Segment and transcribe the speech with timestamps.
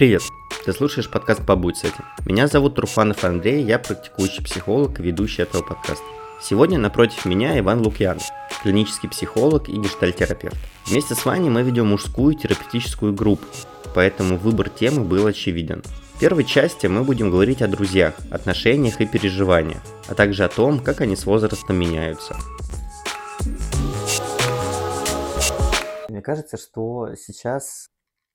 [0.00, 0.22] Привет!
[0.64, 2.06] Ты слушаешь подкаст «Побудь с этим».
[2.24, 6.02] Меня зовут Труфанов Андрей, я практикующий психолог и ведущий этого подкаста.
[6.40, 8.22] Сегодня напротив меня Иван Лукьянов,
[8.62, 10.56] клинический психолог и гештальтерапевт.
[10.86, 13.44] Вместе с Ваней мы ведем мужскую терапевтическую группу,
[13.94, 15.82] поэтому выбор темы был очевиден.
[16.14, 20.80] В первой части мы будем говорить о друзьях, отношениях и переживаниях, а также о том,
[20.80, 22.38] как они с возрастом меняются.
[26.08, 27.90] Мне кажется, что сейчас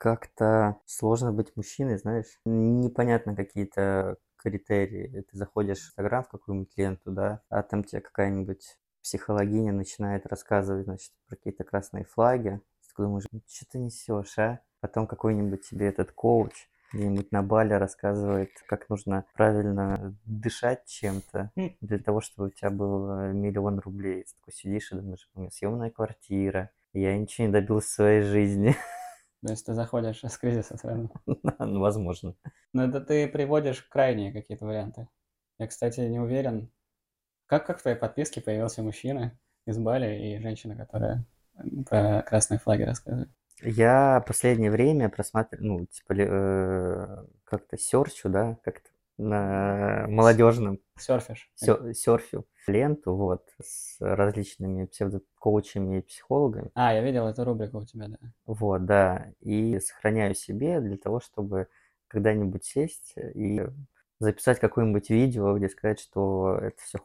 [0.06, 2.40] как-то сложно быть мужчиной, знаешь.
[2.46, 5.26] Непонятно какие-то критерии.
[5.32, 10.86] Ты заходишь в Инстаграм в какую-нибудь ленту, да, а там тебе какая-нибудь психологиня начинает рассказывать,
[10.86, 12.62] значит, про какие-то красные флаги.
[12.96, 14.60] Ты думаешь, ну, что ты несешь, а?
[14.80, 16.54] Потом какой-нибудь тебе этот коуч
[16.94, 21.52] где-нибудь на бале рассказывает, как нужно правильно дышать чем-то
[21.82, 24.24] для того, чтобы у тебя был миллион рублей.
[24.24, 28.22] Ты такой сидишь и думаешь, у меня съемная квартира, я ничего не добился в своей
[28.22, 28.76] жизни.
[29.46, 31.12] То есть ты заходишь с кризиса сразу.
[31.60, 32.34] Ну, возможно.
[32.74, 35.08] Но это ты приводишь крайние какие-то варианты.
[35.60, 36.72] Я, кстати, не уверен,
[37.46, 39.38] как, как в твоей подписке появился мужчина
[39.68, 41.24] из Бали и женщина, которая
[41.88, 43.30] про красные флаги рассказывает?
[43.62, 51.50] Я последнее время просматриваю, ну, типа, э, как-то серчу, да, как-то на молодежном Серфишь.
[51.56, 56.72] серфю ленту, вот, с различными псевдокоучами и психологами.
[56.74, 58.18] А, я видел эту рубрику у тебя, да.
[58.46, 61.68] Вот, да, и сохраняю себе для того, чтобы
[62.08, 63.62] когда-нибудь сесть и
[64.20, 67.00] записать какое-нибудь видео, где сказать, что это все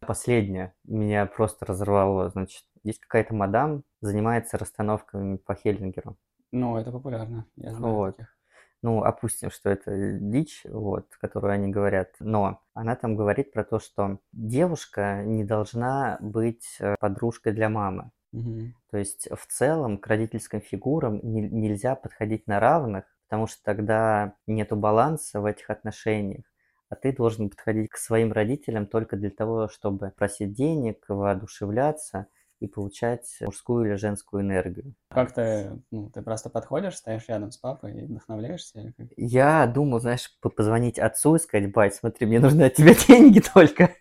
[0.00, 6.16] Последнее меня просто разорвало, значит, есть какая-то мадам, занимается расстановками по Хеллингеру.
[6.50, 8.16] Ну, это популярно, я знаю Вот.
[8.16, 8.37] таких.
[8.82, 13.80] Ну, опустим, что это дичь, вот, которую они говорят, но она там говорит про то,
[13.80, 18.12] что девушка не должна быть э, подружкой для мамы.
[18.30, 18.74] Мгм.
[18.90, 24.34] То есть в целом к родительским фигурам не- нельзя подходить на равных, потому что тогда
[24.46, 26.44] нету баланса в этих отношениях.
[26.88, 32.28] А ты должен подходить к своим родителям только для того, чтобы просить денег, воодушевляться
[32.60, 34.94] и получать мужскую или женскую энергию.
[35.10, 38.80] Как ты, ну, ты просто подходишь, стоишь рядом с папой и вдохновляешься?
[38.80, 39.08] Или как?
[39.16, 43.40] Я думал, знаешь, по- позвонить отцу и сказать, бать, смотри, мне нужны от тебя деньги
[43.40, 43.94] только.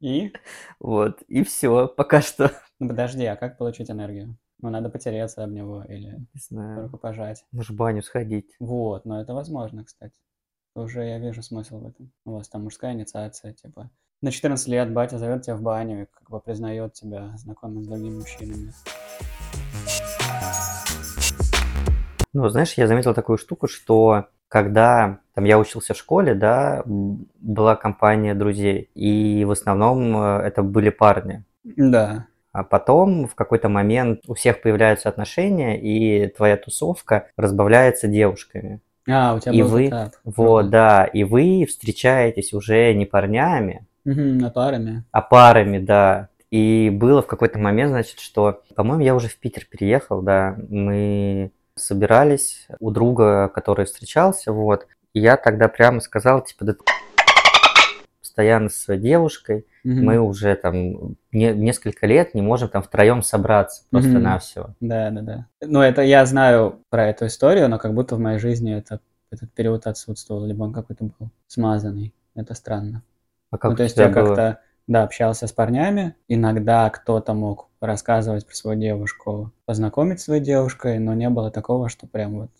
[0.00, 0.32] И?
[0.78, 2.52] Вот, и все, пока что.
[2.78, 4.36] Ну, подожди, а как получить энергию?
[4.60, 7.44] Ну, надо потереться об него или Не знаю, руку пожать.
[7.52, 8.54] может, в баню сходить.
[8.58, 10.14] Вот, но это возможно, кстати.
[10.74, 12.12] Уже я вижу смысл в этом.
[12.24, 13.90] У вас там мужская инициация, типа.
[14.20, 17.86] На 14 лет батя зовет тебя в баню и как бы признает тебя, знакомым с
[17.86, 18.72] другими мужчинами.
[22.32, 27.76] Ну, знаешь, я заметил такую штуку, что когда там я учился в школе, да, была
[27.76, 31.44] компания друзей, и в основном э, это были парни.
[31.62, 32.26] Да.
[32.50, 38.80] А потом в какой-то момент у всех появляются отношения, и твоя тусовка разбавляется девушками.
[39.08, 40.10] А, у тебя И был вы- этап.
[40.24, 45.04] Вот, да, и вы встречаетесь уже не парнями, Мгм, на парами.
[45.12, 46.28] а парами, да.
[46.50, 51.50] И было в какой-то момент, значит, что, по-моему, я уже в Питер переехал, да, мы
[51.74, 56.74] собирались у друга, который встречался, вот, и я тогда прямо сказал, типа, да
[58.20, 60.04] постоянно со своей девушкой, Мгм.
[60.04, 64.74] мы уже там не- несколько лет не можем там втроем собраться просто-навсего.
[64.80, 65.46] Да, да, да.
[65.60, 69.52] Ну, это я знаю про эту историю, но как будто в моей жизни это, этот
[69.52, 72.14] период отсутствовал, либо он какой-то был смазанный.
[72.34, 73.02] Это странно.
[73.50, 74.26] А как ну, то есть я было?
[74.26, 76.14] как-то, да, общался с парнями.
[76.28, 81.88] Иногда кто-то мог рассказывать про свою девушку, познакомить с своей девушкой, но не было такого,
[81.88, 82.50] что прям вот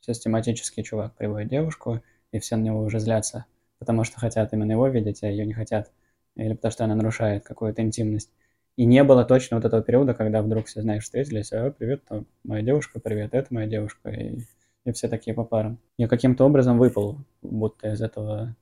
[0.00, 2.02] систематически чувак приводит девушку,
[2.32, 3.46] и все на него уже злятся,
[3.78, 5.90] потому что хотят именно его видеть, а ее не хотят.
[6.36, 8.30] Или потому что она нарушает какую-то интимность.
[8.76, 12.26] И не было точно вот этого периода, когда вдруг все, знаешь, встретились, а, привет, там,
[12.44, 14.38] моя девушка, привет, это моя девушка, и,
[14.84, 15.78] и все такие по парам.
[15.98, 18.56] Я каким-то образом выпал, будто из этого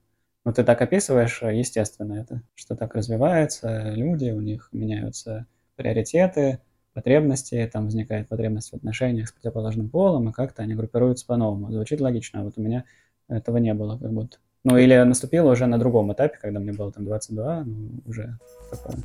[0.48, 5.44] ну, ты так описываешь, э, естественно, это, что так развиваются люди, у них меняются
[5.76, 6.60] приоритеты,
[6.94, 11.70] потребности, там возникает потребность в отношениях с противоположным полом, и как-то они группируются по-новому.
[11.70, 12.84] Звучит логично, а вот у меня
[13.28, 14.38] этого не было как будто.
[14.64, 18.38] Ну, или наступило уже на другом этапе, когда мне было там 22, ну, уже
[18.70, 18.96] такое.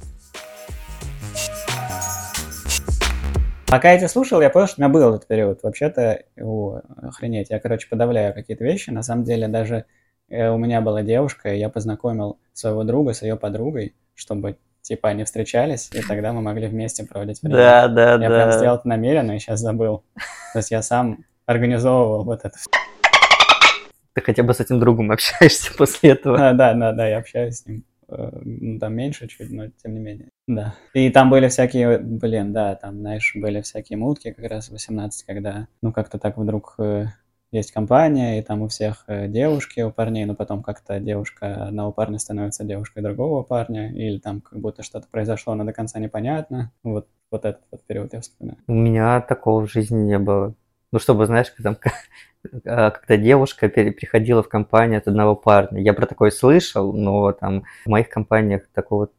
[3.67, 5.61] Пока я тебя слушал, я понял, что у меня был этот период.
[5.61, 8.91] Вообще-то, о, охренеть, я, короче, подавляю какие-то вещи.
[8.91, 9.83] На самом деле, даже
[10.33, 15.23] у меня была девушка, и я познакомил своего друга с ее подругой, чтобы, типа, они
[15.23, 17.57] встречались, и тогда мы могли вместе проводить время.
[17.57, 18.27] Да, да, Я да.
[18.27, 20.03] прям сделал это намеренно и сейчас забыл.
[20.53, 22.57] То есть я сам организовывал вот это.
[24.13, 26.49] Ты хотя бы с этим другом общаешься после этого.
[26.49, 27.83] А, да, да, да, я общаюсь с ним.
[28.09, 30.29] Э, ну, Там меньше чуть, но тем не менее.
[30.47, 30.75] Да.
[30.93, 35.25] И там были всякие, блин, да, там, знаешь, были всякие мутки как раз в 18,
[35.25, 37.07] когда, ну, как-то так вдруг э,
[37.53, 41.91] есть компания, и там у всех э, девушки у парней, но потом как-то девушка одного
[41.91, 46.71] парня становится девушкой другого парня, или там как будто что-то произошло, но до конца непонятно.
[46.83, 48.59] Вот, вот этот вот период я вспоминаю.
[48.67, 50.55] У меня такого в жизни не было.
[50.91, 51.77] Ну, чтобы, знаешь, там,
[52.65, 55.81] а, когда девушка приходила в компанию от одного парня.
[55.81, 59.09] Я про такое слышал, но там в моих компаниях такого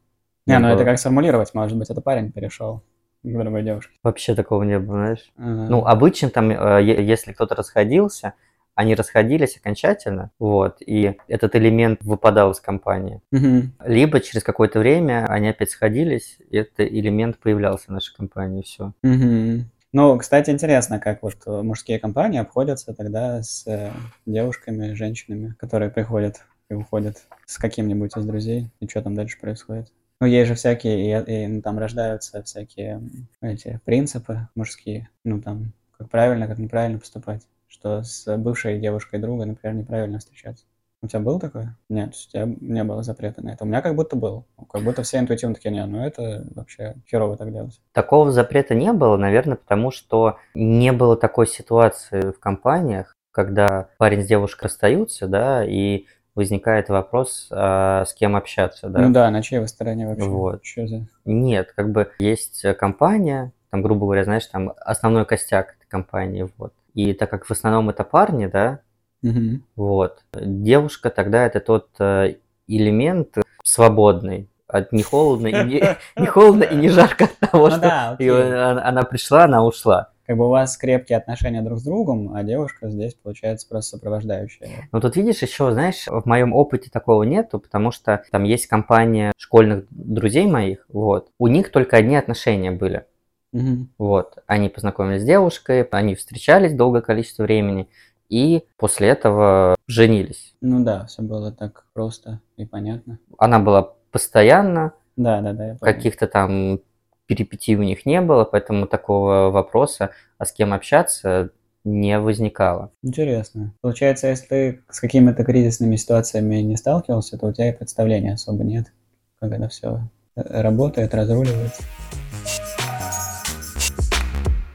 [0.47, 2.83] не, ну это как сформулировать, может быть, это парень перешел
[3.33, 3.93] к другой девушке.
[4.03, 5.31] Вообще такого не было, знаешь.
[5.37, 5.67] Ага.
[5.69, 8.33] Ну, обычно там, э, если кто-то расходился,
[8.75, 13.21] они расходились окончательно, вот, и этот элемент выпадал из компании.
[13.31, 13.85] Угу.
[13.85, 18.63] Либо через какое-то время они опять сходились, и этот элемент появлялся в нашей компании, и
[18.63, 18.93] все.
[19.01, 19.65] Угу.
[19.93, 23.91] Ну, кстати, интересно, как вот мужские компании обходятся тогда с э,
[24.25, 29.89] девушками, женщинами, которые приходят и уходят с каким-нибудь из друзей, и что там дальше происходит.
[30.21, 33.01] Ну, есть же всякие, и, и ну, там рождаются всякие
[33.41, 39.45] эти принципы мужские, ну, там, как правильно, как неправильно поступать, что с бывшей девушкой друга,
[39.45, 40.65] например, неправильно встречаться.
[41.01, 41.77] У тебя было такое?
[41.87, 43.63] Нет, у тебя не было запрета на это.
[43.63, 44.47] У меня как будто был.
[44.71, 47.79] Как будто все интуитивно такие, не, ну это вообще херово так делать.
[47.91, 54.23] Такого запрета не было, наверное, потому что не было такой ситуации в компаниях, когда парень
[54.23, 58.99] с девушкой расстаются, да, и возникает вопрос, а, с кем общаться, да?
[58.99, 60.27] Ну да, на чьей вы стороне вообще?
[60.27, 60.65] Вот.
[60.65, 61.07] Что за...
[61.23, 66.73] Нет, как бы есть компания, там, грубо говоря, знаешь, там основной костяк этой компании, вот.
[66.93, 68.79] И так как в основном это парни, да,
[69.23, 69.61] угу.
[69.75, 72.35] вот, девушка тогда это тот э,
[72.67, 75.83] элемент свободный, от не холодно и не,
[76.17, 80.37] не холодно и не жарко от того, ну, что да, она пришла, она ушла как
[80.37, 84.67] бы у вас крепкие отношения друг с другом, а девушка здесь получается просто сопровождающая.
[84.91, 89.31] Ну тут видишь еще, знаешь, в моем опыте такого нету, потому что там есть компания
[89.37, 93.05] школьных друзей моих, вот, у них только одни отношения были.
[93.53, 93.87] Угу.
[93.97, 97.87] Вот, они познакомились с девушкой, они встречались долгое количество времени,
[98.27, 100.55] и после этого женились.
[100.61, 103.19] Ну да, все было так просто и понятно.
[103.37, 105.77] Она была постоянно, да, да, да.
[105.79, 106.81] Каких-то там
[107.27, 111.51] перипетий у них не было, поэтому такого вопроса, а с кем общаться,
[111.83, 112.91] не возникало.
[113.03, 113.73] Интересно.
[113.81, 118.63] Получается, если ты с какими-то кризисными ситуациями не сталкивался, то у тебя и представления особо
[118.63, 118.91] нет,
[119.39, 120.01] как это все
[120.35, 121.83] работает, разруливается.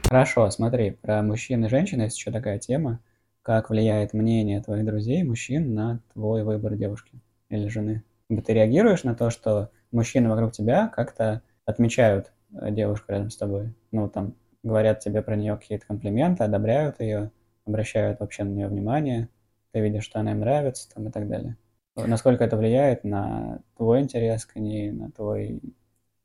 [0.05, 2.99] Хорошо, смотри, про мужчин и женщин есть еще такая тема.
[3.43, 8.03] Как влияет мнение твоих друзей, мужчин, на твой выбор девушки или жены?
[8.29, 13.73] Ты реагируешь на то, что мужчины вокруг тебя как-то отмечают Э, девушка рядом с тобой.
[13.91, 14.33] Ну, там,
[14.63, 17.31] говорят тебе про нее какие-то комплименты, одобряют ее,
[17.65, 19.29] обращают вообще на нее внимание,
[19.71, 21.57] ты видишь, что она им нравится, там, и так далее.
[21.95, 25.61] Насколько это влияет на твой интерес к ней, на твой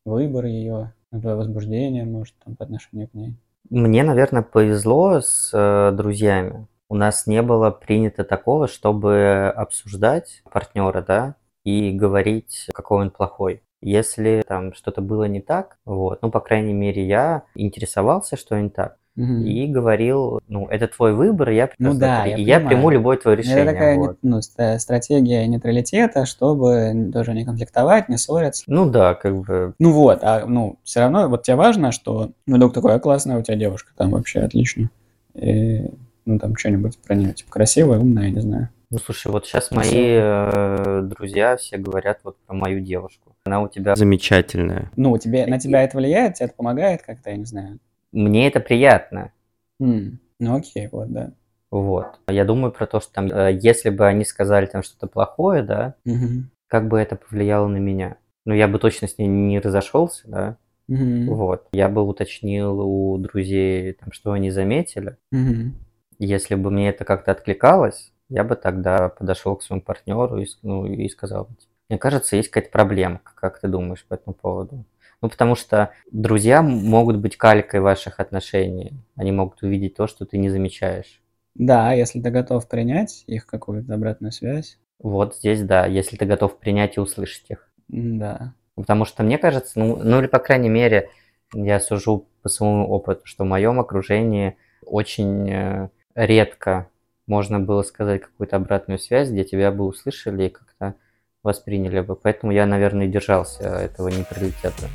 [0.04, 3.36] выбор ее, на твое возбуждение, может, там, по отношению к ней?
[3.68, 6.66] Мне, наверное, повезло с э, друзьями.
[6.88, 11.34] У нас не было принято такого, чтобы обсуждать партнера, да,
[11.66, 13.60] и говорить, какой он плохой.
[13.82, 18.70] Если там что-то было не так, вот, ну, по крайней мере, я интересовался, что не
[18.70, 18.98] так.
[19.16, 19.32] Угу.
[19.44, 23.38] И говорил, ну, это твой выбор, я ну, да, я и я приму любое твое
[23.38, 23.64] решение.
[23.64, 24.18] Это такая вот.
[24.22, 28.62] ну, стратегия нейтралитета, чтобы тоже не конфликтовать, не ссориться.
[28.68, 29.74] Ну да, как бы.
[29.80, 33.42] Ну вот, а ну все равно вот тебе важно, что ну, вдруг такое классная у
[33.42, 34.90] тебя девушка, там вообще отлично.
[35.34, 35.90] И,
[36.26, 38.68] ну там что-нибудь про нее, типа красивая, умная, я не знаю.
[38.90, 43.36] Ну слушай, вот сейчас мои э, друзья все говорят вот про мою девушку.
[43.44, 44.92] Она у тебя замечательная.
[44.96, 47.78] Ну, тебе, на тебя это влияет, тебе это помогает как-то, я не знаю.
[48.12, 49.32] Мне это приятно.
[49.82, 50.18] Mm.
[50.38, 51.32] Ну окей, вот, да.
[51.70, 52.20] Вот.
[52.28, 55.94] Я думаю про то, что там, э, если бы они сказали там что-то плохое, да,
[56.06, 56.42] mm-hmm.
[56.68, 58.16] как бы это повлияло на меня.
[58.44, 60.56] Ну, я бы точно с ней не разошелся, да.
[60.88, 61.26] Mm-hmm.
[61.26, 61.66] Вот.
[61.72, 65.16] Я бы уточнил у друзей, там, что они заметили.
[65.34, 65.70] Mm-hmm.
[66.18, 70.86] Если бы мне это как-то откликалось, я бы тогда подошел к своему партнеру и, ну,
[70.86, 71.48] и сказал,
[71.88, 74.84] мне кажется, есть какая-то проблема, как ты думаешь по этому поводу?
[75.22, 78.92] Ну, потому что друзья могут быть калькой ваших отношений.
[79.14, 81.22] Они могут увидеть то, что ты не замечаешь.
[81.54, 84.78] Да, если ты готов принять их какую-то обратную связь.
[84.98, 87.70] Вот здесь, да, если ты готов принять и услышать их.
[87.88, 88.54] Да.
[88.74, 91.08] Потому что мне кажется, ну, ну или по крайней мере,
[91.54, 96.90] я сужу по своему опыту, что в моем окружении очень э, редко
[97.26, 100.94] можно было сказать какую-то обратную связь, где тебя бы услышали и как-то
[101.42, 102.16] восприняли бы.
[102.16, 104.88] Поэтому я, наверное, держался этого нейтралитета.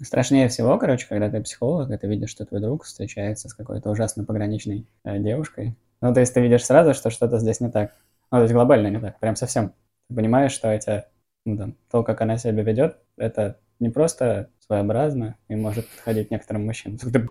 [0.00, 3.90] Страшнее всего, короче, когда ты психолог, и ты видишь, что твой друг встречается с какой-то
[3.90, 5.76] ужасно пограничной э, девушкой.
[6.00, 7.92] Ну, то есть ты видишь сразу, что что-то здесь не так.
[8.30, 9.72] Ну, то есть глобально не так, прям совсем.
[10.08, 11.08] Ты понимаешь, что это,
[11.44, 16.66] ну, там, то, как она себя ведет, это не просто своеобразно и может подходить некоторым
[16.66, 16.98] мужчинам.
[17.12, 17.28] Ты,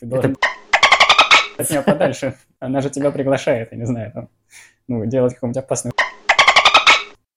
[0.00, 0.36] ты должен...
[1.58, 2.34] от нее подальше.
[2.60, 4.28] Она же тебя приглашает, я не знаю, там,
[4.88, 5.92] ну, делать какой-нибудь опасный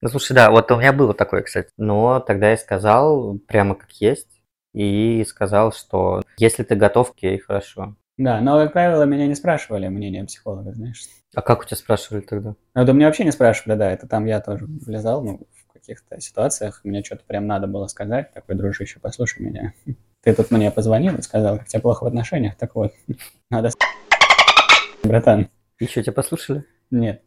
[0.02, 1.70] Ну, слушай, да, вот у меня было такое, кстати.
[1.78, 4.28] Но тогда я сказал прямо как есть.
[4.74, 7.96] И сказал, что если ты готов, окей, хорошо.
[8.18, 11.06] Да, но, как правило, меня не спрашивали мнение психолога, знаешь.
[11.34, 12.56] А как у тебя спрашивали тогда?
[12.76, 16.20] Ну, да меня вообще не спрашивали, да, это там я тоже влезал, ну, в каких-то
[16.20, 19.74] ситуациях, мне что-то прям надо было сказать, такой, дружище, послушай меня.
[20.22, 22.94] Ты тут мне позвонил и сказал, как тебе плохо в отношениях, так вот,
[23.50, 23.70] надо
[25.10, 25.50] братан.
[25.80, 26.66] Еще тебя послушали?
[26.92, 27.24] Нет.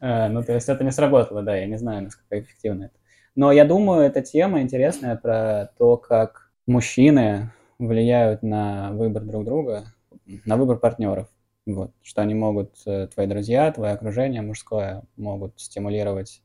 [0.00, 2.94] А, ну, то есть это не сработало, да, я не знаю, насколько эффективно это.
[3.36, 9.84] Но я думаю, эта тема интересная про то, как мужчины влияют на выбор друг друга,
[10.44, 11.28] на выбор партнеров.
[11.64, 16.42] Вот, что они могут, э, твои друзья, твое окружение мужское могут стимулировать,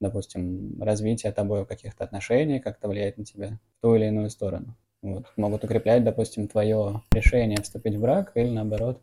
[0.00, 4.76] допустим, развитие тобой каких-то отношений, как-то влиять на тебя в ту или иную сторону.
[5.00, 9.00] Вот, могут укреплять, допустим, твое решение вступить в брак или, наоборот,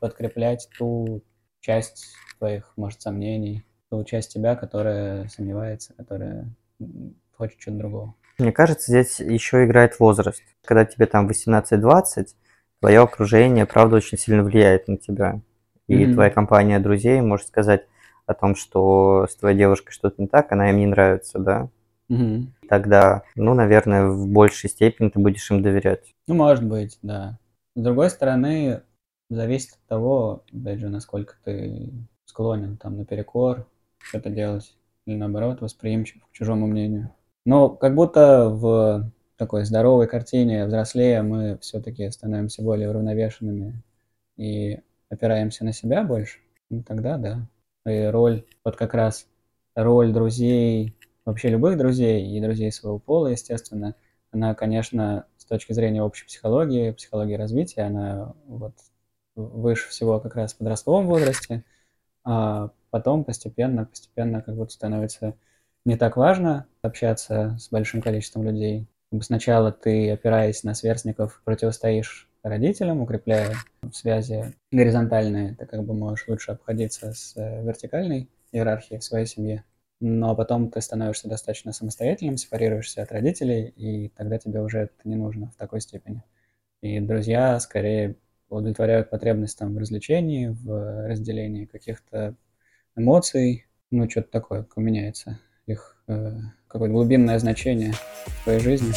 [0.00, 1.22] подкреплять ту
[1.60, 6.48] часть твоих, может, сомнений, ту часть тебя, которая сомневается, которая
[7.32, 8.14] хочет чего-то другого.
[8.38, 10.42] Мне кажется, здесь еще играет возраст.
[10.64, 12.28] Когда тебе там 18-20,
[12.80, 15.40] твое окружение, правда, очень сильно влияет на тебя.
[15.86, 16.14] И mm-hmm.
[16.14, 17.86] твоя компания друзей может сказать
[18.26, 21.70] о том, что с твоей девушкой что-то не так, она им не нравится, да?
[22.10, 22.46] Mm-hmm.
[22.68, 26.14] Тогда, ну, наверное, в большей степени ты будешь им доверять.
[26.26, 27.38] Ну, может быть, да.
[27.74, 28.82] С другой стороны,
[29.28, 31.90] зависит от того, опять же, насколько ты
[32.24, 33.66] склонен там наперекор
[33.98, 37.12] что-то делать, или наоборот восприимчив к чужому мнению.
[37.44, 43.82] Но как будто в такой здоровой картине взрослея мы все-таки становимся более уравновешенными
[44.36, 46.40] и опираемся на себя больше,
[46.70, 47.48] ну, тогда да.
[47.90, 49.28] И роль, вот как раз
[49.74, 53.94] роль друзей, вообще любых друзей и друзей своего пола, естественно,
[54.32, 58.74] она, конечно, с точки зрения общей психологии, психологии развития, она вот
[59.36, 61.62] выше всего как раз в подростковом возрасте,
[62.24, 65.34] а потом постепенно, постепенно как будто становится
[65.84, 68.88] не так важно общаться с большим количеством людей.
[69.20, 73.54] Сначала ты, опираясь на сверстников, противостоишь родителям, укрепляя
[73.92, 79.64] связи горизонтальные, ты как бы можешь лучше обходиться с э, вертикальной иерархией в своей семье.
[80.00, 85.16] Но потом ты становишься достаточно самостоятельным, сепарируешься от родителей, и тогда тебе уже это не
[85.16, 86.22] нужно в такой степени.
[86.82, 88.16] И друзья скорее
[88.48, 92.34] удовлетворяют потребность там в развлечении, в разделении каких-то
[92.96, 96.32] эмоций, ну, что-то такое меняется их э,
[96.68, 97.92] какое-то глубинное значение
[98.26, 98.92] в твоей жизни.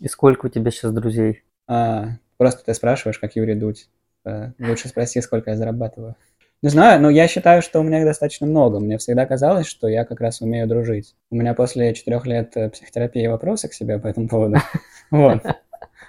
[0.00, 1.44] И сколько у тебя сейчас друзей?
[1.66, 3.88] А, просто ты спрашиваешь, как Юрий Дудь.
[4.24, 6.16] Э, лучше спроси, сколько я зарабатываю.
[6.62, 8.80] Не знаю, но я считаю, что у меня их достаточно много.
[8.80, 11.14] Мне всегда казалось, что я как раз умею дружить.
[11.30, 14.56] У меня после четырех лет э, психотерапии вопросы к себе по этому поводу.
[15.10, 15.42] Вот.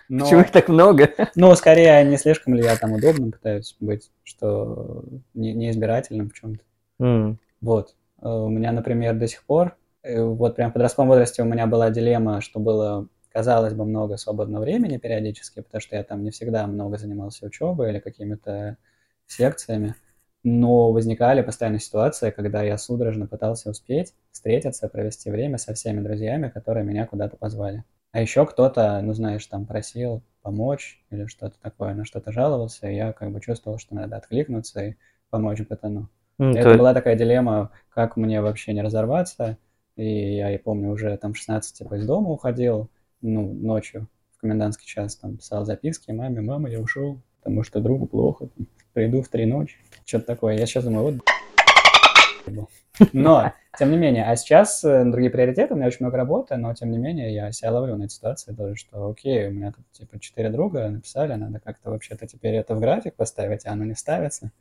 [0.07, 1.09] Но, Почему их так много?
[1.35, 6.33] Ну, скорее, не слишком ли я там удобным пытаюсь быть, что не, не избирательным в
[6.33, 6.63] чем-то.
[7.01, 7.37] Mm.
[7.61, 7.95] Вот.
[8.21, 11.65] Э, у меня, например, до сих пор, э, вот прям в подростковом возрасте у меня
[11.65, 16.31] была дилемма, что было, казалось бы, много свободного времени периодически, потому что я там не
[16.31, 18.77] всегда много занимался учебой или какими-то
[19.27, 19.95] секциями.
[20.43, 26.49] Но возникали постоянно ситуации, когда я судорожно пытался успеть встретиться, провести время со всеми друзьями,
[26.49, 27.83] которые меня куда-то позвали.
[28.15, 32.95] А еще кто-то, ну знаешь, там просил помочь или что-то такое, на что-то жаловался, и
[32.95, 34.95] я как бы чувствовал, что надо откликнуться и
[35.29, 36.07] помочь пацану.
[36.39, 36.77] Mm, это то...
[36.77, 39.57] была такая дилемма, как мне вообще не разорваться.
[39.97, 44.07] И я, я помню, уже там 16 типа из дома уходил, ну, ночью
[44.37, 48.47] в комендантский час, там писал записки маме, мама, я ушел, потому что другу плохо,
[48.93, 50.57] приду в три ночи, что-то такое.
[50.57, 51.15] Я сейчас думаю, вот
[53.13, 56.73] но, тем не менее, а сейчас э, другие приоритеты, у меня очень много работы, но,
[56.73, 59.85] тем не менее, я себя ловлю на этой ситуации тоже, что, окей, у меня тут,
[59.91, 63.95] типа, четыре друга написали, надо как-то вообще-то теперь это в график поставить, а оно не
[63.95, 64.51] ставится.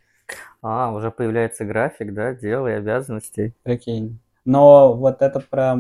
[0.62, 3.54] А, уже появляется график, да, дел и обязанностей.
[3.62, 4.18] Прикинь.
[4.44, 5.76] Но вот это про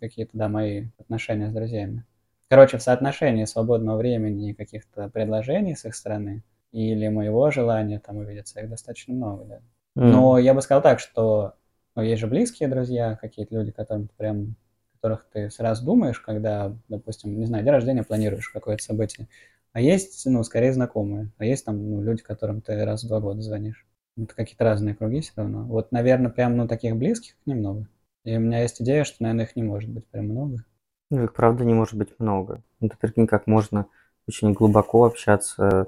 [0.00, 2.04] какие-то, да, мои отношения с друзьями.
[2.48, 8.18] Короче, в соотношении свободного времени и каких-то предложений с их стороны или моего желания там
[8.18, 9.60] увидеться, их достаточно много, да.
[9.96, 10.10] Mm.
[10.10, 11.54] Но я бы сказал так, что
[11.96, 14.54] ну, есть же близкие друзья, какие-то люди, которым ты прям,
[14.92, 19.28] которых ты сразу думаешь, когда, допустим, не знаю, день рождения планируешь какое-то событие.
[19.72, 21.32] А есть, ну, скорее знакомые.
[21.38, 23.86] А есть там ну, люди, которым ты раз в два года звонишь.
[24.18, 25.64] Это какие-то разные круги все равно.
[25.64, 27.88] Вот, наверное, прям, ну, таких близких немного.
[28.24, 30.64] И у меня есть идея, что, наверное, их не может быть прям много.
[31.10, 32.62] Ну, их правда не может быть много.
[32.80, 33.86] Ну, ты прикинь, как можно
[34.26, 35.86] очень глубоко общаться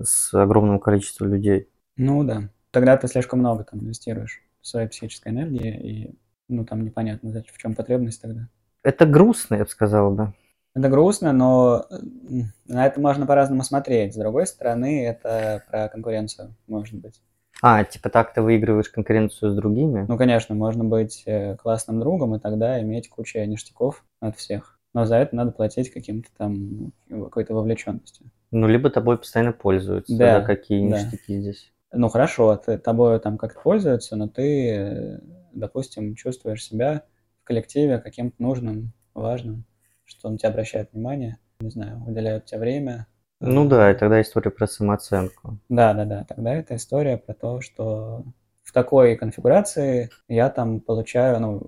[0.00, 1.68] с огромным количеством людей.
[1.96, 2.48] Ну, да.
[2.70, 7.74] Тогда ты слишком много там инвестируешь своей психической энергии, и, ну, там непонятно, в чем
[7.74, 8.48] потребность тогда.
[8.82, 10.32] Это грустно, я бы сказал, да.
[10.74, 11.86] Это грустно, но
[12.66, 14.14] на это можно по-разному смотреть.
[14.14, 17.20] С другой стороны, это про конкуренцию, может быть.
[17.62, 20.06] А, типа так ты выигрываешь конкуренцию с другими?
[20.08, 24.78] Ну, конечно, можно быть э, классным другом и тогда иметь кучу ништяков от всех.
[24.94, 28.26] Но за это надо платить каким-то там какой-то вовлеченностью.
[28.50, 30.16] Ну, либо тобой постоянно пользуются.
[30.16, 30.40] Да.
[30.40, 31.40] Какие ништяки да.
[31.40, 31.72] здесь?
[31.92, 35.18] Ну, хорошо, ты, тобой там как-то пользуются, но ты, э,
[35.52, 37.02] допустим, чувствуешь себя
[37.42, 39.64] в коллективе каким-то нужным, важным,
[40.04, 43.06] что на тебя обращают внимание, не знаю, уделяют тебе время,
[43.40, 45.58] ну да, и тогда история про самооценку.
[45.70, 46.24] Да, да, да.
[46.24, 48.24] Тогда это история про то, что
[48.62, 51.62] в такой конфигурации я там получаю, ну,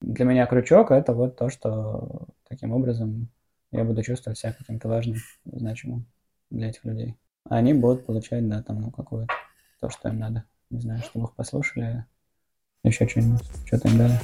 [0.00, 3.28] для меня крючок это вот то, что таким образом
[3.70, 6.06] я буду чувствовать себя каким-то важным, значимым
[6.50, 7.14] для этих людей.
[7.48, 9.32] А они будут получать, да, там, ну, какое-то
[9.80, 10.44] то, что им надо.
[10.70, 12.04] Не знаю, чтобы их послушали,
[12.82, 14.18] еще что-нибудь, что-то им дали.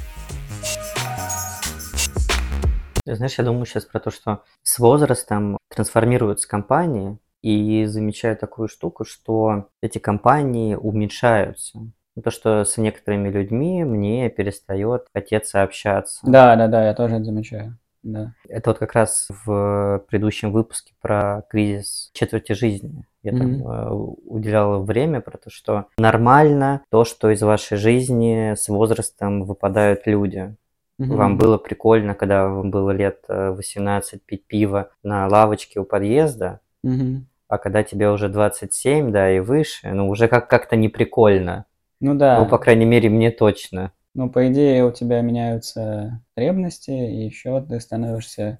[3.04, 9.04] Знаешь, я думаю сейчас про то, что с возрастом трансформируются компании, и замечаю такую штуку,
[9.04, 11.80] что эти компании уменьшаются.
[12.22, 16.20] То, что с некоторыми людьми мне перестает хотеться общаться.
[16.24, 17.78] Да, да, да, я тоже это замечаю.
[18.02, 18.34] Да.
[18.48, 23.06] Это вот как раз в предыдущем выпуске про кризис четверти жизни.
[23.22, 23.38] Я mm-hmm.
[23.38, 23.90] там э,
[24.26, 30.56] уделял время про то, что нормально то, что из вашей жизни с возрастом выпадают люди.
[30.98, 31.14] Угу.
[31.14, 36.60] Вам было прикольно, когда вам было лет 18 э, пить пиво на лавочке у подъезда,
[36.82, 37.24] угу.
[37.48, 41.64] а когда тебе уже 27, да, и выше, ну, уже как- как-то не прикольно.
[42.00, 42.38] Ну да.
[42.38, 43.92] Ну, по крайней мере, мне точно.
[44.14, 48.58] Ну, по идее, у тебя меняются потребности, и еще ты становишься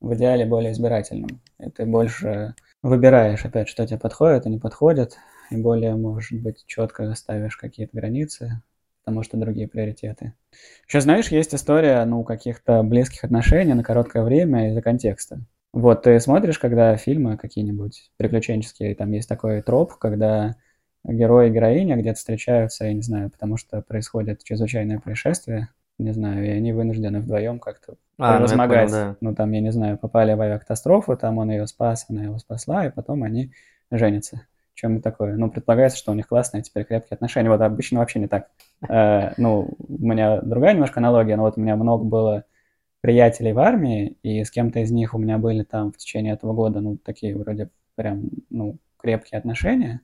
[0.00, 1.42] в идеале более избирательным.
[1.58, 5.18] И ты больше выбираешь опять, что тебе подходит и не подходит,
[5.50, 8.62] и более, может быть, четко ставишь какие-то границы,
[9.04, 10.32] потому что другие приоритеты.
[10.88, 15.40] Еще, знаешь, есть история, ну, каких-то близких отношений на короткое время из-за контекста.
[15.74, 20.54] Вот, ты смотришь, когда фильмы какие-нибудь приключенческие, там есть такой троп, когда
[21.04, 26.44] герой и героиня где-то встречаются, я не знаю, потому что происходит чрезвычайное происшествие, не знаю,
[26.44, 28.90] и они вынуждены вдвоем как-то а, размогать.
[28.90, 29.16] Ну, да.
[29.20, 32.86] ну, там, я не знаю, попали в авиакатастрофу, там он ее спас, она его спасла,
[32.86, 33.52] и потом они
[33.90, 35.36] женятся чем такое.
[35.36, 37.48] Ну, предполагается, что у них классные теперь крепкие отношения.
[37.48, 38.48] Вот обычно вообще не так.
[38.88, 42.44] Э, ну, у меня другая немножко аналогия, но вот у меня много было
[43.00, 46.52] приятелей в армии, и с кем-то из них у меня были там в течение этого
[46.54, 50.00] года, ну, такие вроде прям, ну, крепкие отношения.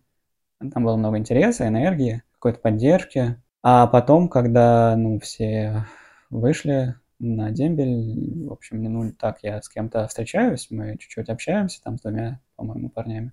[0.61, 3.37] Там было много интереса, энергии, какой-то поддержки.
[3.63, 5.87] А потом, когда, ну, все
[6.29, 11.99] вышли на дембель, в общем, ну, так, я с кем-то встречаюсь, мы чуть-чуть общаемся, там,
[11.99, 13.33] с двумя, по-моему, парнями.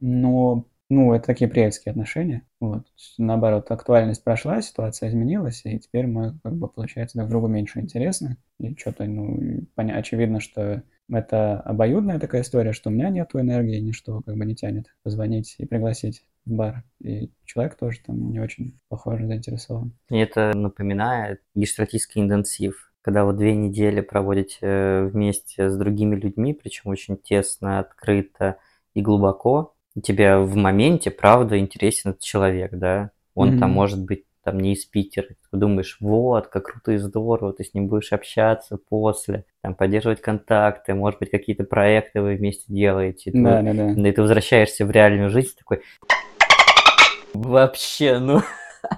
[0.00, 2.42] Но ну, это такие приятельские отношения.
[2.60, 2.86] Вот.
[3.18, 8.36] Наоборот, актуальность прошла, ситуация изменилась, и теперь мы, как бы, получается, друг другу меньше интересны.
[8.58, 13.80] И что-то, ну, поня- очевидно, что это обоюдная такая история, что у меня нету энергии,
[13.80, 16.84] ничто как бы не тянет позвонить и пригласить в бар.
[17.02, 19.92] И человек тоже там не очень, похоже, заинтересован.
[20.08, 26.54] И это напоминает гештратический интенсив, когда вот две недели проводите э, вместе с другими людьми,
[26.54, 28.56] причем очень тесно, открыто
[28.94, 33.58] и глубоко, тебе в моменте, правда, интересен этот человек, да, он mm-hmm.
[33.60, 37.64] там может быть там не из Питера, ты думаешь, вот, как круто и здорово, ты
[37.64, 43.32] с ним будешь общаться после, там, поддерживать контакты, может быть, какие-то проекты вы вместе делаете,
[43.34, 44.08] да, да, да.
[44.08, 45.82] и ты возвращаешься в реальную жизнь такой,
[47.42, 48.40] вообще, ну...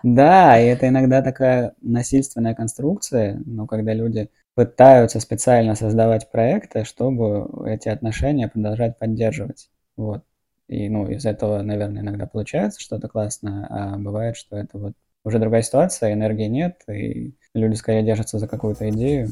[0.02, 7.48] Да, и это иногда такая насильственная конструкция, ну, когда люди пытаются специально создавать проекты, чтобы
[7.66, 9.70] эти отношения продолжать поддерживать.
[9.96, 10.24] Вот.
[10.66, 14.92] И, ну, из этого, наверное, иногда получается что-то классное, а бывает, что это вот
[15.24, 19.28] уже другая ситуация, энергии нет, и люди скорее держатся за какую-то идею.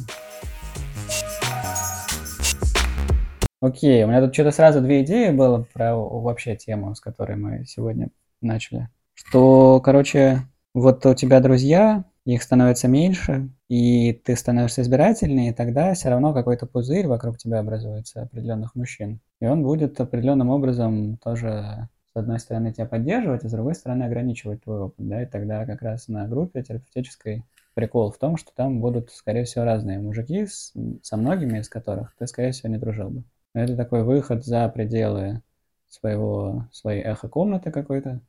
[3.60, 7.64] Окей, у меня тут что-то сразу две идеи было про вообще тему, с которой мы
[7.66, 8.10] сегодня
[8.46, 8.88] начали.
[9.14, 10.42] Что, короче,
[10.74, 16.35] вот у тебя друзья, их становится меньше, и ты становишься избирательнее, и тогда все равно
[16.35, 19.20] какой-то пузырь вокруг тебя образуется определенных мужчин.
[19.40, 24.04] И он будет определенным образом тоже с одной стороны тебя поддерживать, а с другой стороны
[24.04, 28.52] ограничивать твой опыт, да, и тогда как раз на группе терапевтической прикол в том, что
[28.54, 32.78] там будут, скорее всего, разные мужики, с, со многими из которых ты, скорее всего, не
[32.78, 33.24] дружил бы.
[33.54, 35.42] Это такой выход за пределы
[35.88, 38.20] своего, своей эхо-комнаты какой-то,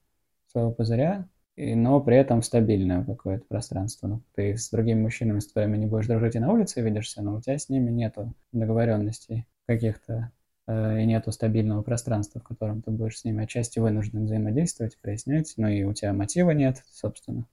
[0.57, 4.07] своего пузыря, но при этом стабильное какое-то пространство.
[4.07, 7.35] Ну, ты с другими мужчинами, с которыми не будешь дружить и на улице видишься, но
[7.35, 10.31] у тебя с ними нету договоренностей каких-то
[10.67, 15.53] э, и нету стабильного пространства, в котором ты будешь с ними отчасти вынужден взаимодействовать, прояснять,
[15.57, 17.45] но и у тебя мотива нет, собственно.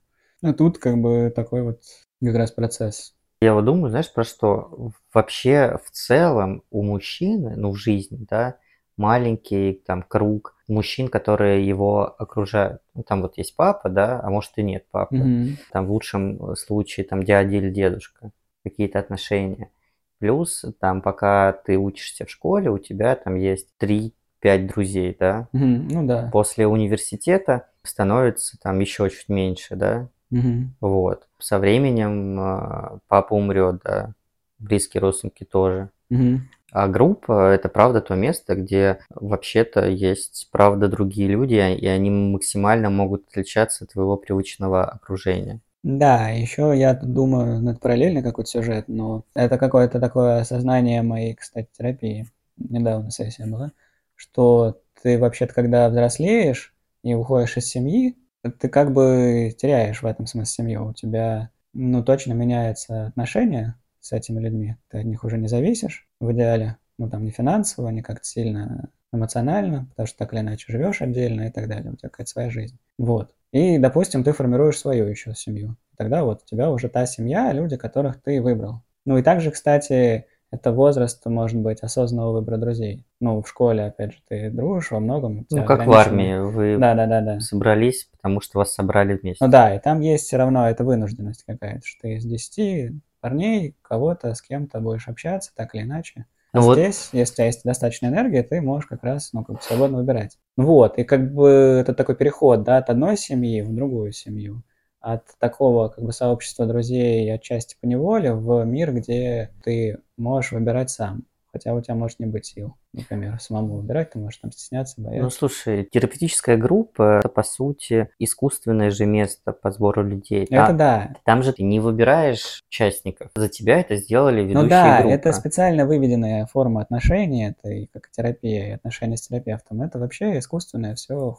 [0.43, 1.83] А тут как бы такой вот
[2.23, 4.93] как раз процесс Я вот думаю, знаешь, про что?
[5.13, 8.59] Вообще, в целом, у мужчины, ну, в жизни, да,
[8.97, 12.81] маленький там круг мужчин, которые его окружают.
[12.95, 15.17] Ну, там вот есть папа, да, а может и нет папы.
[15.17, 15.59] Мгм.
[15.73, 18.31] Там в лучшем случае там дядя или дедушка,
[18.63, 19.71] какие-то отношения.
[20.19, 25.49] Плюс там пока ты учишься в школе, у тебя там есть 3-5 друзей, да.
[25.53, 25.89] Мгм.
[25.89, 26.31] Ну да.
[26.33, 30.09] После университета становится там еще чуть меньше, да.
[30.31, 30.75] Мгм.
[30.81, 31.29] Вот.
[31.39, 34.15] Со временем а, папа умрет, да.
[34.59, 35.91] Близкие родственники тоже.
[36.09, 36.49] Мгм.
[36.75, 42.91] А группа– это правда то место, где вообще-то есть правда другие люди, и они максимально
[42.91, 45.61] могут отличаться от твоего привычного окружения.
[45.85, 51.69] Да, еще я думаю, это параллельный какой-то сюжет, но это какое-то такое осознание моей, кстати,
[51.79, 52.27] терапии.
[52.57, 53.71] Недавно сессия была,
[54.17, 58.17] что ты вообще-то, когда взрослеешь и уходишь из семьи,
[58.59, 60.89] ты как бы теряешь в этом смысле семью.
[60.89, 64.75] У тебя, ну, точно меняется отношение с этими людьми.
[64.91, 66.77] Ты от них уже не зависишь в идеале.
[66.99, 71.49] Ну, там, не финансово, не как-то сильно эмоционально, потому что так или иначе живешь отдельно
[71.49, 71.93] и так далее.
[71.93, 72.79] У тебя какая-то своя жизнь.
[72.99, 73.31] Вот.
[73.53, 75.77] И, допустим, ты формируешь свою еще семью.
[75.97, 78.83] Тогда вот у тебя уже та семья, люди, которых ты выбрал.
[79.07, 83.05] Ну и также, кстати, это возраст, может быть, осознанного выбора друзей.
[83.21, 85.47] Ну, в школе, опять же, ты дружишь во многом.
[85.51, 87.41] Ну, как в армии, вы Да-да-да-да.
[87.41, 89.45] собрались, потому что вас собрали вместе.
[89.45, 92.93] Ну да, и там есть все равно эта вынужденность какая-то, что ты из 10
[93.25, 96.27] парней кого-то с кем-то будешь общаться, так или иначе.
[96.53, 99.43] А Ну вот- здесь, если у тебя есть достаточно энергии, ты можешь как раз, ну,
[99.45, 100.39] как бы свободно выбирать.
[100.59, 101.49] Вот, и как бы
[101.81, 104.63] это такой переход, да, от одной семьи в другую семью.
[105.01, 110.91] От такого как бы сообщества друзей отчасти по неволе в мир, где ты можешь выбирать
[110.91, 111.25] сам.
[111.55, 115.05] Хотя у тебя может не быть сил, например, самому выбирать, ты можешь там стесняться, Ну,
[115.09, 115.39] бояться.
[115.39, 120.47] слушай, терапевтическая группа– это, по сути, искусственное же место по сбору людей.
[120.51, 123.31] Это А да, Там же ты не выбираешь участников.
[123.37, 125.15] За тебя это сделали ведущие Ну да, группы.
[125.15, 129.83] это специально выведенная форма отношений, это и как терапия, и отношения с терапевтом.
[129.83, 131.37] Это вообще искусственное все.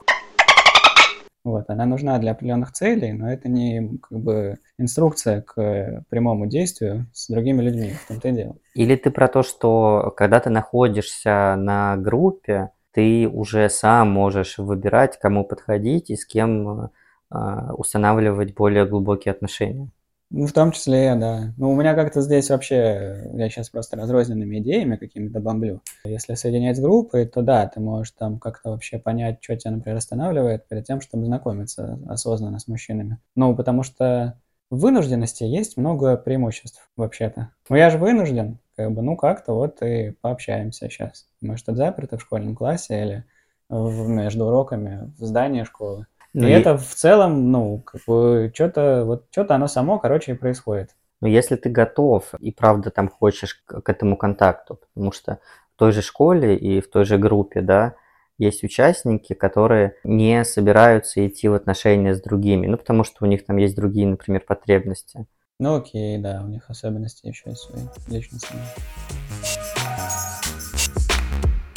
[1.45, 7.05] Вот, она нужна для определенных целей, но это не как бы инструкция к прямому действию
[7.13, 8.55] с другими людьми, в том-то и дело.
[8.73, 15.19] Или ты про то, что когда ты находишься на группе, ты уже сам можешь выбирать,
[15.19, 16.89] кому подходить и с кем
[17.31, 19.91] э, устанавливать более глубокие отношения.
[20.31, 21.53] Ну, в том числе, да.
[21.57, 25.81] Ну, у меня как-то здесь вообще, я сейчас просто разрозненными идеями какими-то бомблю.
[26.03, 29.97] Если соединять с группой, то да, ты можешь там как-то вообще понять, что тебя, например,
[29.97, 33.19] останавливает перед тем, чтобы знакомиться осознанно с мужчинами.
[33.35, 34.37] Ну, потому что
[34.71, 37.51] в вынужденности есть много преимуществ, вообще-то.
[37.69, 41.27] Ну, я же вынужден, как бы, ну, как-то вот и пообщаемся сейчас.
[41.39, 43.23] Мы что-то в школьном классе или
[43.69, 46.07] в- между уроками в здании школы.
[46.35, 50.33] Ну, и и- это в целом, ну, как бы, что-то, вот, что-то оно само, короче,
[50.33, 50.89] и происходит.
[51.21, 55.39] Но если ты готов и правда там хочешь к, к этому контакту, потому что
[55.73, 57.95] в той же школе и в той же группе, да,
[58.37, 63.45] есть участники, которые не собираются идти в отношения с другими, ну, потому что у них
[63.45, 65.25] там есть другие, например, потребности.
[65.57, 68.61] Ну, окей, да, у них особенности еще есть свои личностные.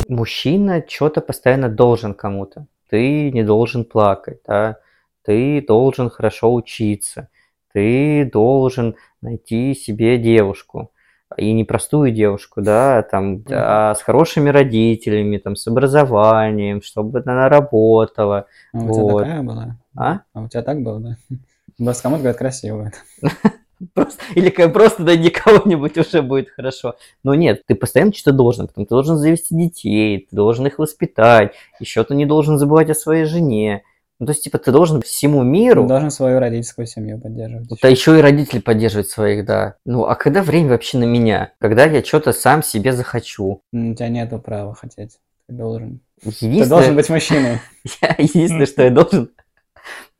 [0.08, 2.66] Мужчина что-то постоянно должен кому-то.
[2.88, 4.79] Ты не должен плакать, да,
[5.24, 7.29] ты должен хорошо учиться,
[7.72, 10.92] ты должен найти себе девушку.
[11.37, 17.51] И не простую девушку, да, там, а с хорошими родителями, там, с образованием, чтобы она
[17.51, 18.46] работала.
[18.72, 19.77] А у тебя такая была?
[19.94, 20.20] А?
[20.33, 21.16] А у тебя так было, да?
[21.79, 22.92] Бас кому-то говорят красивая.
[23.94, 26.96] Просто, или как просто найди кого-нибудь, уже будет хорошо.
[27.22, 28.66] Но нет, ты постоянно что-то должен.
[28.66, 32.94] Потом ты должен завести детей, ты должен их воспитать, еще ты не должен забывать о
[32.94, 33.82] своей жене.
[34.20, 37.70] Ну, то есть, типа, ты должен всему миру, Ты должен свою родительскую семью поддерживать.
[37.70, 39.76] вот, а еще и родители поддерживать своих, да.
[39.84, 41.52] Ну, а когда время вообще на меня?
[41.60, 43.62] Когда я что-то сам себе захочу?
[43.72, 45.18] У тебя нету права хотеть.
[45.46, 46.00] Ты должен.
[46.20, 47.58] Ты Единственное, должен быть мужчиной.
[48.18, 49.30] единственное, что я должен,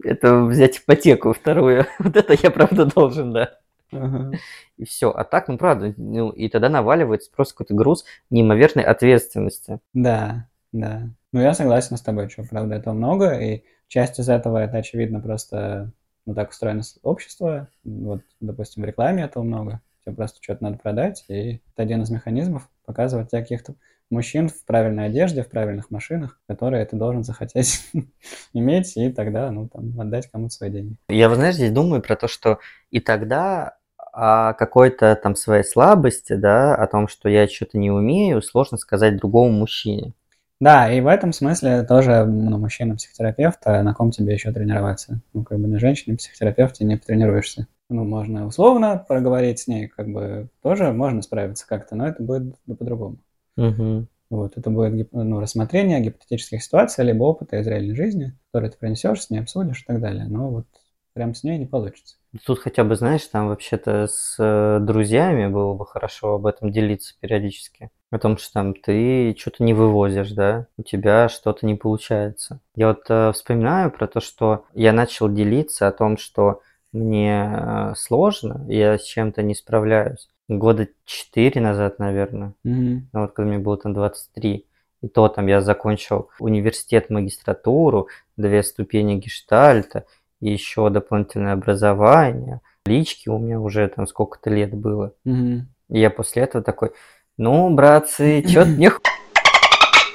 [0.03, 1.87] это взять ипотеку вторую.
[1.99, 3.59] Вот это я, правда, должен, да.
[3.93, 4.33] Ага.
[4.77, 5.11] И все.
[5.11, 9.81] А так, ну правда, ну и тогда наваливается просто какой-то груз неимоверной ответственности.
[9.95, 11.09] Да, да.
[11.33, 15.21] Ну, я согласен с тобой, что, правда, этого много, и часть из этого, это, очевидно,
[15.21, 15.93] просто,
[16.27, 17.69] ну, так устроено общество.
[17.85, 19.81] Вот, допустим, в рекламе этого много.
[20.05, 23.75] Тебе просто что-то надо продать, и это один из механизмов показывать тебе каких-то
[24.11, 27.85] мужчин в правильной одежде, в правильных машинах, которые ты должен захотеть
[28.53, 30.97] иметь, и тогда, ну, там, отдать кому-то свои деньги.
[31.09, 32.59] Я, вот, знаешь, здесь думаю про то, что
[32.91, 33.77] и тогда
[34.13, 39.17] о какой-то там своей слабости, да, о том, что я что-то не умею, сложно сказать
[39.17, 40.15] другому мужчине.
[40.61, 45.21] Да, и в этом смысле тоже, ну, мужчина-психотерапевт, а на ком тебе еще тренироваться?
[45.33, 47.69] Ну, как бы на женщине-психотерапевте не потренируешься.
[47.89, 52.57] ну, можно условно проговорить с ней, как бы тоже можно справиться как-то, но это будет
[52.67, 53.19] по-другому.
[53.59, 54.09] Мгм.
[54.31, 59.23] Вот, это будет ну, рассмотрение гипотетических ситуаций, либо опыта из реальной жизни, который ты принесешь,
[59.23, 60.27] с ней обсудишь и так далее.
[60.29, 60.67] Но вот
[61.15, 62.17] прям с ней не получится.
[62.45, 67.15] Тут хотя бы, знаешь, там вообще-то с э, друзьями было бы хорошо об этом делиться
[67.21, 67.91] периодически.
[68.11, 72.61] О том, что там ты что-то не вывозишь, да, у тебя что-то не получается.
[72.77, 76.61] Я вот э, вспоминаю про то, что я начал делиться о том, что
[76.93, 80.29] мне э, сложно, я с чем-то не справляюсь.
[80.49, 82.55] Года четыре назад, наверное.
[82.65, 83.09] Мгм.
[83.13, 84.65] Ну, вот когда мне было там 23.
[85.03, 90.07] И то там я закончил университет, магистратуру, две ступени гештальта,
[90.41, 92.61] и еще дополнительное образование.
[92.87, 95.13] Лички у меня уже там сколько-то лет было.
[95.25, 95.69] Мгм.
[95.91, 96.93] И я после этого такой,
[97.37, 99.01] ну, братцы, что-то не ху-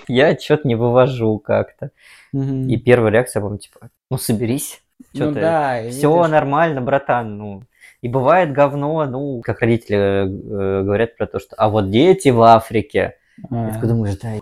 [0.07, 1.91] я что-то не вывожу как-то.
[2.33, 2.67] Мгм.
[2.67, 4.81] И первая реакция, помню, типа, ну, соберись,
[5.13, 7.63] что Ну ты, да, все видишь, нормально, братан, ну.
[8.03, 12.41] И бывает говно, ну, как родители э, говорят про то, что, а вот дети в
[12.41, 13.15] Африке.
[13.49, 14.33] а, думаешь, да,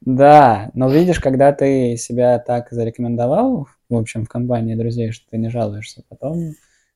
[0.00, 5.36] Да, но видишь, когда ты себя так зарекомендовал, в общем, в компании друзей, что ты
[5.36, 6.54] не жалуешься, потом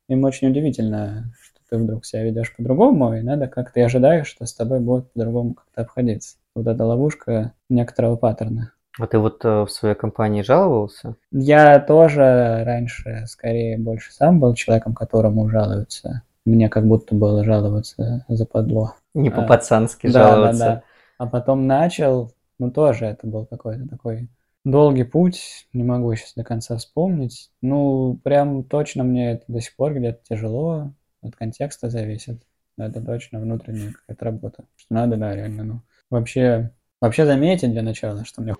[0.09, 4.47] им очень удивительно, что ты вдруг себя ведешь по-другому, и надо как ты ожидаешь, что
[4.47, 6.39] с тобой будут по-другому как-то обходиться.
[6.55, 8.73] Вот эта ловушка некоторого паттерна.
[8.99, 11.17] А ты вот э, в своей компании жаловался?
[11.31, 16.23] Я тоже раньше скорее больше сам был человеком, которому жалуются.
[16.47, 18.95] Мне как будто было жаловаться западло.
[19.15, 20.65] Не А, по-пацански Да, да, жаловаться?
[20.65, 20.83] да.
[21.19, 24.29] А потом начал, ну тоже это был какой-то такой
[24.65, 27.51] долгий путь, не могу сейчас до конца вспомнить.
[27.63, 30.91] Ну, прям точно мне это до сих пор где-то тяжело,
[31.23, 32.43] от контекста зависит.
[32.77, 34.65] Но Это точно внутренняя какая-то работа.
[34.77, 35.81] Что надо, да, реально, ну.
[36.11, 38.55] Вообще, вообще заметить для начала, что мне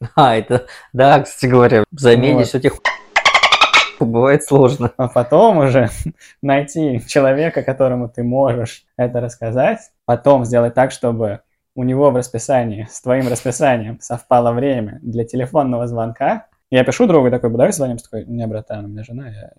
[0.14, 2.62] А, это, да, кстати говоря, заметить, Вот.
[2.62, 2.72] тебе
[4.00, 4.92] бывает сложно.
[4.96, 5.90] А потом уже
[6.42, 11.40] найти человека, которому ты можешь это рассказать, потом сделать так, чтобы
[11.74, 16.46] у него в расписании с твоим расписанием совпало время для телефонного звонка.
[16.70, 19.52] Я пишу другу такой, давай звоним, такой, не, братан, у меня жена, я...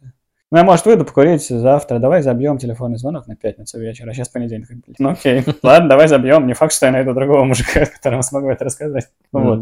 [0.52, 4.30] Ну, я, может, выйду покурить завтра, давай забьем телефонный звонок на пятницу вечера, а сейчас
[4.30, 4.68] понедельник.
[4.98, 8.66] Ну, окей, ладно, давай забьем, не факт, что я найду другого мужика, которому смогу это
[8.66, 9.10] рассказать.
[9.32, 9.60] Ну, вот.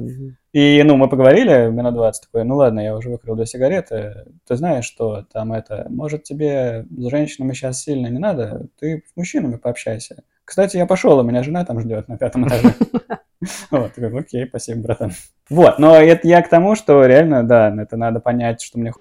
[0.54, 4.56] И, ну, мы поговорили минут 20, такой, ну ладно, я уже выкурил две сигареты, ты
[4.56, 9.58] знаешь, что там это, может тебе с женщинами сейчас сильно не надо, ты с мужчинами
[9.58, 10.24] пообщайся.
[10.46, 12.74] Кстати, я пошел, у меня жена там ждет на пятом этаже.
[13.70, 15.12] Вот, такой, окей, спасибо, братан.
[15.50, 19.00] Вот, но это я к тому, что реально, да, это надо понять, что мне ху-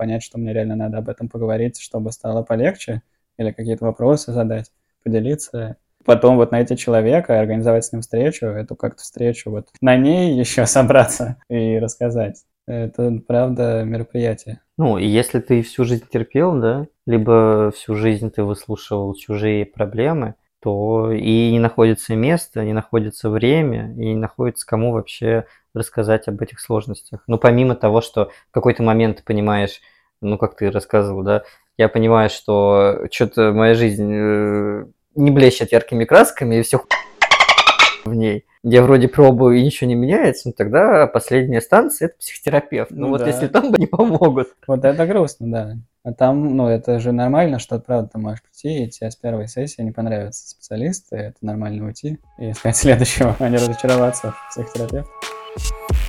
[0.00, 3.02] понять, что мне реально надо об этом поговорить, чтобы стало полегче,
[3.36, 4.72] или какие-то вопросы задать,
[5.04, 5.76] поделиться.
[6.06, 10.64] Потом вот найти человека, организовать с ним встречу, эту как-то встречу, вот на ней еще
[10.64, 12.44] собраться и рассказать.
[12.66, 14.60] Это, правда, мероприятие.
[14.78, 20.36] Ну, и если ты всю жизнь терпел, да, либо всю жизнь ты выслушивал чужие проблемы,
[20.62, 26.40] то и не находится место, не находится время, и не находится кому вообще рассказать об
[26.40, 27.22] этих сложностях.
[27.26, 29.80] Ну, помимо того, что в какой-то момент ты понимаешь,
[30.20, 31.42] ну, как ты рассказывал, да,
[31.76, 36.82] я понимаю, что что-то моя жизнь э, не блещет яркими красками, и все
[38.04, 38.44] в ней.
[38.62, 42.90] Я вроде пробую, и ничего не меняется, ну, тогда последняя станция– это психотерапевт.
[42.90, 43.26] Ну, Ну вот да.
[43.26, 44.48] если там не помогут.
[44.66, 45.76] Вот это грустно, да.
[46.02, 49.48] А там, ну, это же нормально, что правда ты можешь прийти, и тебе с первой
[49.48, 54.50] сессии не понравится специалист, и это нормально уйти и искать следующего, а не разочароваться в
[54.50, 55.10] психотерапевте.
[55.56, 55.99] you